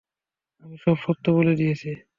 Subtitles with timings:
[0.63, 1.89] আমি সব সত্য বলে দিয়েছি।